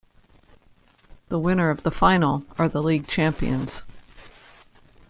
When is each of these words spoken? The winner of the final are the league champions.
The 1.29 1.37
winner 1.37 1.69
of 1.69 1.83
the 1.83 1.91
final 1.91 2.43
are 2.57 2.67
the 2.67 2.81
league 2.81 3.05
champions. 3.05 3.83